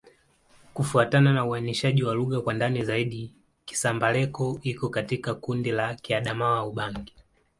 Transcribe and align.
Kufuatana 0.73 1.33
na 1.33 1.45
uainishaji 1.45 2.03
wa 2.03 2.13
lugha 2.13 2.41
kwa 2.41 2.53
ndani 2.53 2.83
zaidi, 2.83 3.33
Kisamba-Leko 3.65 4.59
iko 4.61 4.89
katika 4.89 5.35
kundi 5.35 5.71
la 5.71 5.93
Kiadamawa-Ubangi. 5.95 7.13